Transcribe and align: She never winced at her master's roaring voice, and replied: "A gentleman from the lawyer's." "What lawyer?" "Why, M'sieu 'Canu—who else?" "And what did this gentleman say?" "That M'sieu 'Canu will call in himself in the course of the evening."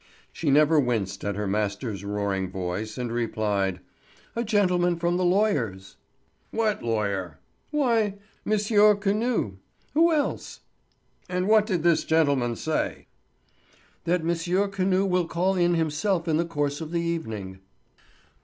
She 0.33 0.49
never 0.49 0.79
winced 0.79 1.23
at 1.23 1.35
her 1.35 1.45
master's 1.45 2.03
roaring 2.03 2.49
voice, 2.49 2.97
and 2.97 3.11
replied: 3.11 3.81
"A 4.35 4.43
gentleman 4.43 4.95
from 4.97 5.17
the 5.17 5.23
lawyer's." 5.23 5.97
"What 6.49 6.81
lawyer?" 6.81 7.37
"Why, 7.69 8.15
M'sieu 8.43 8.95
'Canu—who 8.95 10.11
else?" 10.11 10.61
"And 11.29 11.47
what 11.47 11.67
did 11.67 11.83
this 11.83 12.03
gentleman 12.03 12.55
say?" 12.55 13.05
"That 14.05 14.23
M'sieu 14.23 14.67
'Canu 14.69 15.05
will 15.07 15.27
call 15.27 15.55
in 15.55 15.75
himself 15.75 16.27
in 16.27 16.37
the 16.37 16.45
course 16.45 16.81
of 16.81 16.89
the 16.89 17.01
evening." 17.01 17.59